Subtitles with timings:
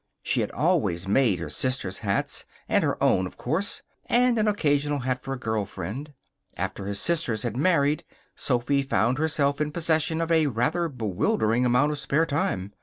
[0.23, 4.97] She had always made her sisters' hats, and her own, of course, and an occasional
[5.01, 6.11] hat for a girl friend.
[6.57, 8.03] After her sisters had married,
[8.33, 12.73] Sophy found herself in possession of a rather bewildering amount of spare time.